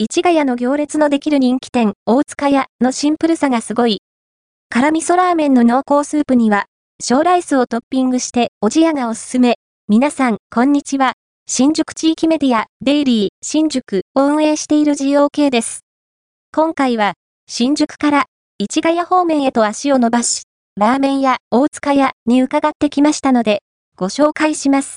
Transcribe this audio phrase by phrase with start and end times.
[0.00, 4.00] 市ヶ谷の行列のできる人気店、大塚屋のシンプルさがすごい。
[4.68, 6.66] 辛味噌ラーメンの濃厚スープには、
[7.02, 9.56] 小ライスをトッピングして、おじやがおすすめ。
[9.88, 11.14] 皆さん、こんにちは。
[11.48, 15.80] 新宿地域メディア、デイリー、新宿を運営している GOK です。
[16.54, 17.14] 今回は、
[17.48, 18.26] 新宿から
[18.60, 20.44] 市ヶ谷方面へと足を伸ばし、
[20.76, 23.62] ラーメン屋大塚屋に伺ってきましたので、
[23.96, 24.96] ご紹介します。